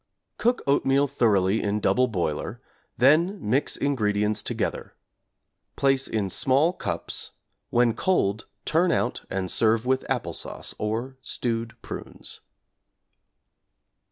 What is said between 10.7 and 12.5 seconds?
or stewed prunes.